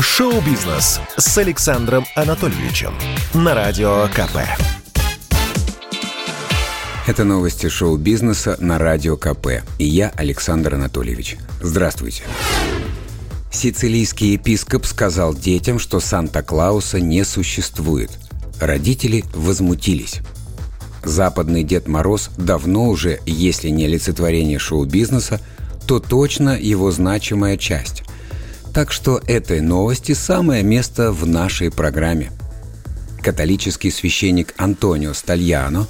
Шоу-бизнес 0.00 1.00
с 1.16 1.38
Александром 1.38 2.06
Анатольевичем 2.14 2.94
на 3.34 3.52
Радио 3.52 4.06
КП. 4.14 4.38
Это 7.08 7.24
новости 7.24 7.68
шоу-бизнеса 7.68 8.56
на 8.60 8.78
Радио 8.78 9.16
КП. 9.16 9.64
И 9.80 9.84
я, 9.84 10.12
Александр 10.14 10.74
Анатольевич. 10.74 11.36
Здравствуйте. 11.60 12.22
Сицилийский 13.50 14.34
епископ 14.34 14.86
сказал 14.86 15.34
детям, 15.34 15.80
что 15.80 15.98
Санта-Клауса 15.98 17.00
не 17.00 17.24
существует. 17.24 18.12
Родители 18.60 19.24
возмутились. 19.34 20.20
Западный 21.02 21.64
Дед 21.64 21.88
Мороз 21.88 22.30
давно 22.36 22.86
уже, 22.88 23.18
если 23.26 23.70
не 23.70 23.86
олицетворение 23.86 24.60
шоу-бизнеса, 24.60 25.40
то 25.88 25.98
точно 25.98 26.56
его 26.56 26.92
значимая 26.92 27.56
часть. 27.56 28.04
Так 28.72 28.92
что 28.92 29.20
этой 29.26 29.60
новости 29.60 30.12
самое 30.12 30.62
место 30.62 31.10
в 31.10 31.26
нашей 31.26 31.70
программе. 31.70 32.30
Католический 33.22 33.90
священник 33.90 34.54
Антонио 34.56 35.14
Стальяно 35.14 35.86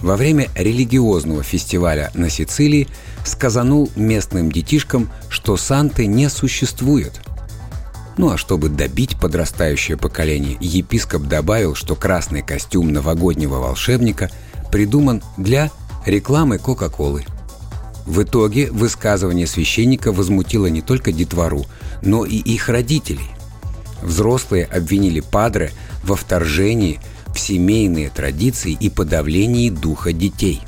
во 0.00 0.16
время 0.16 0.48
религиозного 0.54 1.42
фестиваля 1.42 2.10
на 2.14 2.28
Сицилии 2.28 2.88
сказанул 3.24 3.90
местным 3.96 4.52
детишкам, 4.52 5.10
что 5.28 5.56
Санты 5.56 6.06
не 6.06 6.28
существует. 6.28 7.20
Ну 8.16 8.30
а 8.30 8.36
чтобы 8.36 8.68
добить 8.68 9.18
подрастающее 9.18 9.96
поколение, 9.96 10.56
епископ 10.60 11.22
добавил, 11.22 11.74
что 11.74 11.94
красный 11.94 12.42
костюм 12.42 12.92
новогоднего 12.92 13.56
волшебника 13.56 14.30
придуман 14.70 15.22
для 15.36 15.70
рекламы 16.04 16.58
Кока-Колы– 16.58 17.24
в 18.08 18.22
итоге 18.22 18.70
высказывание 18.70 19.46
священника 19.46 20.12
возмутило 20.12 20.66
не 20.66 20.80
только 20.80 21.12
детвору, 21.12 21.66
но 22.00 22.24
и 22.24 22.36
их 22.36 22.70
родителей. 22.70 23.28
Взрослые 24.02 24.64
обвинили 24.64 25.20
Падре 25.20 25.72
во 26.04 26.16
вторжении 26.16 27.00
в 27.34 27.38
семейные 27.38 28.08
традиции 28.08 28.72
и 28.72 28.88
подавлении 28.88 29.68
духа 29.68 30.14
детей. 30.14 30.62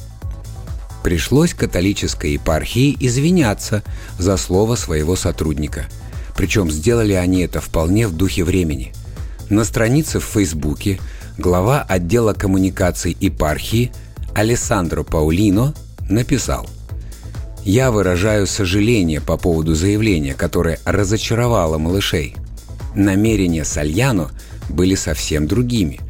Пришлось 1.03 1.55
католической 1.55 2.35
епархии 2.35 2.95
извиняться 3.01 3.83
за 4.19 4.37
слово 4.37 4.75
своего 4.75 5.17
сотрудника. 5.17 5.87
Причем 6.37 6.71
сделали 6.71 7.15
они 7.15 7.41
это 7.41 7.63
вполне 7.63 8.07
в 8.07 8.13
духе 8.13 8.45
времени. 8.45 8.93
На 9.49 9.65
странице 9.65 10.21
в 10.21 10.25
Фейсбуке 10.25 11.01
глава 11.39 11.81
отдела 11.81 12.35
коммуникаций 12.35 13.17
епархии 13.19 13.93
Алессандро 14.35 15.05
Паулино 15.05 15.73
написал– 16.07 16.69
я 17.65 17.91
выражаю 17.91 18.47
сожаление 18.47 19.21
по 19.21 19.37
поводу 19.37 19.75
заявления, 19.75 20.35
которое 20.35 20.79
разочаровало 20.85 21.79
малышей. 21.79 22.37
Намерения 22.95 23.65
Сальяно 23.65 24.31
были 24.69 24.95
совсем 24.95 25.47
другими. 25.47 26.01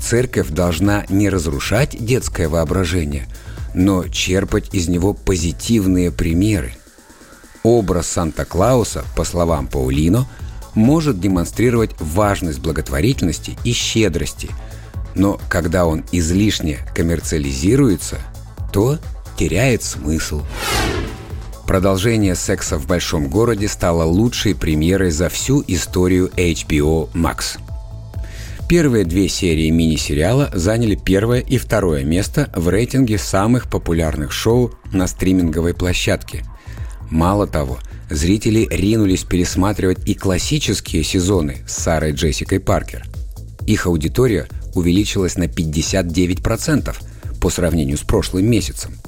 Церковь 0.00 0.48
должна 0.48 1.04
не 1.08 1.28
разрушать 1.28 1.96
детское 1.98 2.48
воображение, 2.48 3.26
но 3.74 4.08
черпать 4.08 4.72
из 4.72 4.88
него 4.88 5.12
позитивные 5.12 6.10
примеры. 6.10 6.74
Образ 7.62 8.06
Санта-Клауса, 8.06 9.04
по 9.16 9.24
словам 9.24 9.66
Паулино, 9.66 10.26
может 10.74 11.20
демонстрировать 11.20 11.90
важность 11.98 12.60
благотворительности 12.60 13.58
и 13.64 13.72
щедрости, 13.72 14.48
но 15.14 15.40
когда 15.48 15.84
он 15.84 16.04
излишне 16.12 16.78
коммерциализируется, 16.94 18.18
то 18.72 18.98
теряет 19.36 19.82
смысл. 19.82 20.42
Продолжение 21.70 22.34
«Секса 22.34 22.78
в 22.78 22.88
большом 22.88 23.28
городе» 23.28 23.68
стало 23.68 24.02
лучшей 24.02 24.56
премьерой 24.56 25.12
за 25.12 25.28
всю 25.28 25.62
историю 25.68 26.28
HBO 26.36 27.08
Max. 27.12 27.60
Первые 28.68 29.04
две 29.04 29.28
серии 29.28 29.70
мини-сериала 29.70 30.50
заняли 30.52 30.96
первое 30.96 31.38
и 31.38 31.58
второе 31.58 32.02
место 32.02 32.50
в 32.56 32.68
рейтинге 32.70 33.18
самых 33.18 33.70
популярных 33.70 34.32
шоу 34.32 34.72
на 34.90 35.06
стриминговой 35.06 35.72
площадке. 35.72 36.44
Мало 37.08 37.46
того, 37.46 37.78
зрители 38.10 38.66
ринулись 38.68 39.22
пересматривать 39.22 40.08
и 40.08 40.14
классические 40.14 41.04
сезоны 41.04 41.58
с 41.68 41.74
Сарой 41.74 42.10
Джессикой 42.10 42.58
Паркер. 42.58 43.06
Их 43.68 43.86
аудитория 43.86 44.48
увеличилась 44.74 45.36
на 45.36 45.44
59% 45.44 46.96
по 47.40 47.48
сравнению 47.48 47.96
с 47.96 48.02
прошлым 48.02 48.46
месяцем– 48.46 48.90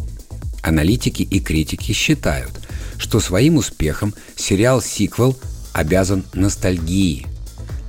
Аналитики 0.63 1.23
и 1.23 1.41
критики 1.41 1.93
считают, 1.93 2.53
что 2.97 3.21
своим 3.21 3.57
успехом 3.57 4.15
сериал-сиквел 4.37 5.37
обязан 5.73 6.25
ностальгии. 6.33 7.27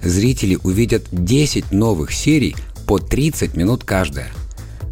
Зрители 0.01 0.57
увидят 0.63 1.03
10 1.11 1.71
новых 1.71 2.11
серий 2.11 2.55
по 2.87 2.99
30 2.99 3.55
минут 3.55 3.83
каждая. 3.83 4.31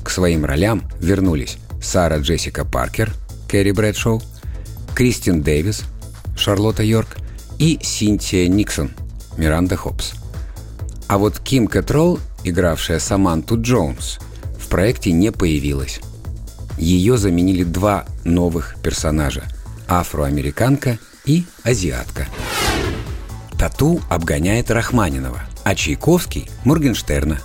К 0.03 0.09
своим 0.09 0.45
ролям 0.45 0.83
вернулись 0.99 1.57
Сара 1.81 2.17
Джессика 2.19 2.65
Паркер, 2.65 3.13
Кэрри 3.49 3.71
Брэдшоу, 3.71 4.21
Кристин 4.95 5.41
Дэвис, 5.41 5.83
Шарлотта 6.37 6.83
Йорк 6.83 7.17
и 7.57 7.79
Синтия 7.81 8.47
Никсон, 8.47 8.91
Миранда 9.37 9.75
Хопс. 9.75 10.13
А 11.07 11.17
вот 11.17 11.39
Ким 11.39 11.67
Кэтролл, 11.67 12.19
игравшая 12.43 12.99
Саманту 12.99 13.61
Джонс, 13.61 14.19
в 14.57 14.69
проекте 14.69 15.11
не 15.11 15.31
появилась. 15.31 15.99
Ее 16.81 17.15
заменили 17.15 17.63
два 17.63 18.05
новых 18.23 18.75
персонажа– 18.81 19.43
афроамериканка 19.87 20.97
и 21.25 21.45
азиатка. 21.63 22.27
Тату 23.57 24.01
обгоняет 24.09 24.71
Рахманинова, 24.71 25.41
а 25.63 25.75
Чайковский– 25.75 26.49
Моргенштерна. 26.65 27.39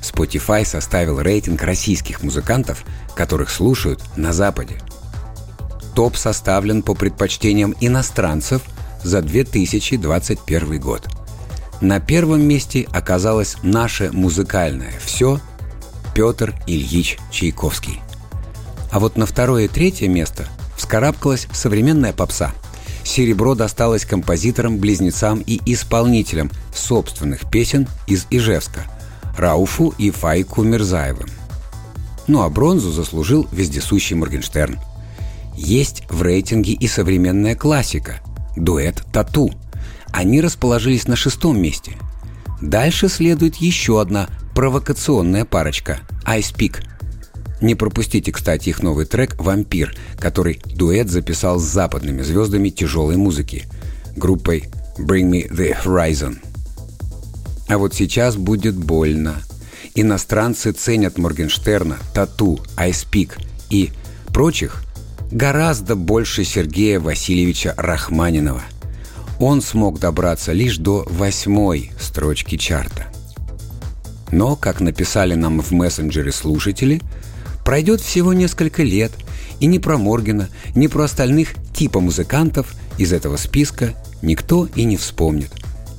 Spotify 0.00 0.64
составил 0.64 1.20
рейтинг 1.20 1.62
российских 1.62 2.22
музыкантов, 2.22 2.82
которых 3.14 3.50
слушают 3.50 4.02
на 4.16 4.32
Западе. 4.32 4.80
Топ 5.94 6.16
составлен 6.16 6.80
по 6.82 6.94
предпочтениям 6.94 7.74
иностранцев 7.82 8.62
за 9.04 9.20
2021 9.20 10.80
год. 10.80 11.06
На 11.82 12.00
первом 12.00 12.40
месте 12.40 12.88
оказалось 12.90 13.58
наше 13.62 14.10
музыкальное 14.12 14.94
«Все» 15.04 15.40
Петр 16.14 16.54
Ильич 16.66 17.18
Чайковский. 17.30 18.00
А 18.90 19.00
вот 19.00 19.16
на 19.16 19.26
второе 19.26 19.64
и 19.64 19.68
третье 19.68 20.08
место 20.08 20.46
вскарабкалась 20.76 21.48
современная 21.52 22.12
попса. 22.12 22.52
Серебро 23.04 23.54
досталось 23.54 24.04
композиторам-близнецам 24.04 25.40
и 25.40 25.60
исполнителям 25.66 26.50
собственных 26.74 27.50
песен 27.50 27.88
из 28.06 28.26
Ижевска– 28.30 28.84
Рауфу 29.38 29.94
и 29.98 30.10
Файку 30.10 30.62
Мирзаевым. 30.62 31.28
Ну 32.26 32.42
а 32.42 32.50
бронзу 32.50 32.90
заслужил 32.90 33.46
вездесущий 33.52 34.16
Моргенштерн. 34.16 34.78
Есть 35.56 36.02
в 36.10 36.22
рейтинге 36.22 36.72
и 36.72 36.86
современная 36.86 37.54
классика– 37.54 38.20
дуэт 38.56 39.04
«Тату». 39.12 39.50
Они 40.12 40.40
расположились 40.40 41.06
на 41.06 41.16
шестом 41.16 41.60
месте. 41.60 41.92
Дальше 42.60 43.08
следует 43.08 43.56
еще 43.56 44.00
одна 44.00 44.28
провокационная 44.54 45.44
парочка– 45.44 46.00
«Ice 46.26 46.54
Peak» 46.54 46.82
Не 47.60 47.74
пропустите, 47.74 48.30
кстати, 48.30 48.68
их 48.68 48.82
новый 48.82 49.04
трек 49.04 49.34
«Вампир», 49.40 49.96
который 50.18 50.60
дуэт 50.64 51.10
записал 51.10 51.58
с 51.58 51.64
западными 51.64 52.22
звездами 52.22 52.68
тяжелой 52.68 53.16
музыки, 53.16 53.64
группой 54.16 54.68
«Bring 54.96 55.30
Me 55.30 55.50
The 55.50 55.76
Horizon». 55.84 56.38
А 57.68 57.78
вот 57.78 57.94
сейчас 57.94 58.36
будет 58.36 58.76
больно. 58.76 59.42
Иностранцы 59.94 60.70
ценят 60.72 61.18
Моргенштерна, 61.18 61.98
Тату, 62.14 62.60
Айспик 62.76 63.36
и 63.70 63.90
прочих 64.28 64.84
гораздо 65.32 65.96
больше 65.96 66.44
Сергея 66.44 67.00
Васильевича 67.00 67.74
Рахманинова. 67.76 68.62
Он 69.40 69.60
смог 69.60 69.98
добраться 69.98 70.52
лишь 70.52 70.78
до 70.78 71.04
восьмой 71.10 71.92
строчки 72.00 72.56
чарта. 72.56 73.06
Но, 74.30 74.56
как 74.56 74.80
написали 74.80 75.34
нам 75.34 75.60
в 75.60 75.72
мессенджере 75.72 76.30
слушатели– 76.30 77.02
Пройдет 77.68 78.00
всего 78.00 78.32
несколько 78.32 78.82
лет, 78.82 79.12
и 79.60 79.66
ни 79.66 79.76
про 79.76 79.98
Моргена, 79.98 80.48
ни 80.74 80.86
про 80.86 81.04
остальных 81.04 81.52
типа 81.74 82.00
музыкантов 82.00 82.74
из 82.96 83.12
этого 83.12 83.36
списка 83.36 83.92
никто 84.22 84.66
и 84.74 84.84
не 84.84 84.96
вспомнит. 84.96 85.50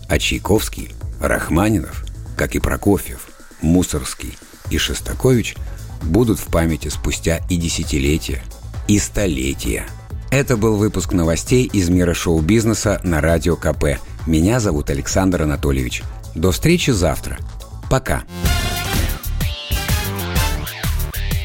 А 0.08 0.18
Чайковский, 0.18 0.90
Рахманинов, 1.22 2.08
как 2.36 2.56
и 2.56 2.60
Прокофьев, 2.60 3.30
Мусорский 3.62 4.36
и 4.72 4.80
Шостакович 4.80 5.58
будут 6.02 6.40
в 6.40 6.46
памяти 6.46 6.88
спустя 6.88 7.40
и 7.52 7.58
десятилетия, 7.58 8.42
и 8.88 8.98
столетия. 8.98 9.86
Это 10.32 10.58
был 10.58 10.76
выпуск 10.76 11.14
новостей 11.14 11.70
из 11.72 11.88
мира 11.90 12.16
шоу-бизнеса 12.16 13.00
на 13.04 13.22
Радио 13.22 13.56
КП. 13.56 14.00
Меня 14.26 14.60
зовут 14.60 14.90
Александр 14.90 15.44
Анатольевич. 15.44 16.02
До 16.34 16.52
встречи 16.52 16.90
завтра. 16.90 17.38
Пока. 17.92 18.24